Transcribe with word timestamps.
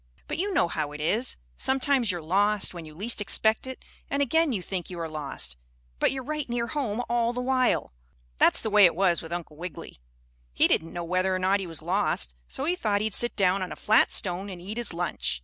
But 0.27 0.39
you 0.39 0.51
know 0.51 0.67
how 0.67 0.93
it 0.93 0.99
is, 0.99 1.37
sometimes 1.57 2.11
you're 2.11 2.23
lost 2.23 2.73
when 2.73 2.85
you 2.85 2.95
least 2.95 3.21
expect 3.21 3.67
it, 3.67 3.85
and 4.09 4.19
again 4.19 4.51
you 4.51 4.63
think 4.63 4.89
you 4.89 4.99
are 4.99 5.07
lost, 5.07 5.57
but 5.99 6.11
you're 6.11 6.23
right 6.23 6.49
near 6.49 6.65
home 6.65 7.03
all 7.07 7.33
the 7.33 7.39
while. 7.39 7.93
That's 8.39 8.61
the 8.61 8.71
way 8.71 8.85
it 8.85 8.95
was 8.95 9.21
with 9.21 9.31
Uncle 9.31 9.57
Wiggily, 9.57 9.99
he 10.53 10.67
didn't 10.67 10.91
know 10.93 11.03
whether 11.03 11.35
or 11.35 11.37
not 11.37 11.59
he 11.59 11.67
was 11.67 11.83
lost, 11.83 12.33
so 12.47 12.65
he 12.65 12.75
thought 12.75 13.01
he'd 13.01 13.13
sit 13.13 13.35
down 13.35 13.61
on 13.61 13.71
a 13.71 13.75
flat 13.75 14.11
stone 14.11 14.49
and 14.49 14.59
eat 14.59 14.77
his 14.77 14.91
lunch. 14.91 15.39